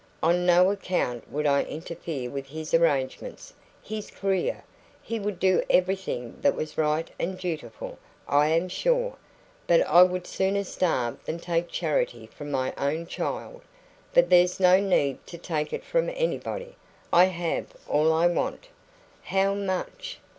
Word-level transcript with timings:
"On 0.23 0.47
no 0.47 0.71
account 0.71 1.31
would 1.31 1.45
I 1.45 1.61
interfere 1.61 2.27
with 2.27 2.47
his 2.47 2.73
arrangements, 2.73 3.53
his 3.83 4.09
career. 4.09 4.63
He 4.99 5.19
would 5.19 5.37
do 5.39 5.61
everything 5.69 6.39
that 6.41 6.55
was 6.55 6.75
right 6.75 7.07
and 7.19 7.37
dutiful, 7.37 7.99
I 8.27 8.47
am 8.47 8.67
sure, 8.67 9.17
but 9.67 9.81
I 9.85 10.01
would 10.01 10.25
sooner 10.25 10.63
starve 10.63 11.23
than 11.25 11.37
take 11.37 11.67
charity 11.67 12.25
from 12.25 12.49
my 12.49 12.73
own 12.79 13.05
child. 13.05 13.61
But 14.11 14.31
there's 14.31 14.59
no 14.59 14.79
need 14.79 15.23
to 15.27 15.37
take 15.37 15.71
it 15.71 15.83
from 15.83 16.09
anybody. 16.09 16.77
I 17.13 17.25
have 17.25 17.67
all 17.87 18.11
I 18.11 18.25
want." 18.25 18.69
"How 19.25 19.53
much?" 19.53 20.17